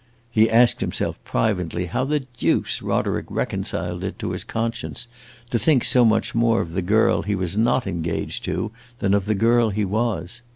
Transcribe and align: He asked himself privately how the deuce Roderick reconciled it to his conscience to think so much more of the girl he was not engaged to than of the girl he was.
He 0.31 0.49
asked 0.49 0.81
himself 0.81 1.23
privately 1.23 1.85
how 1.85 2.05
the 2.05 2.21
deuce 2.21 2.81
Roderick 2.81 3.27
reconciled 3.29 4.03
it 4.03 4.17
to 4.17 4.31
his 4.31 4.43
conscience 4.43 5.07
to 5.51 5.59
think 5.59 5.83
so 5.83 6.03
much 6.03 6.33
more 6.33 6.59
of 6.59 6.71
the 6.71 6.81
girl 6.81 7.21
he 7.21 7.35
was 7.35 7.55
not 7.55 7.85
engaged 7.85 8.43
to 8.45 8.71
than 8.97 9.13
of 9.13 9.27
the 9.27 9.35
girl 9.35 9.69
he 9.69 9.85
was. 9.85 10.41